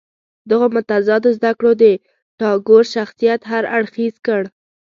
[0.49, 1.85] دغو متضادو زده کړو د
[2.39, 4.41] ټاګور شخصیت هر اړخیز کړ.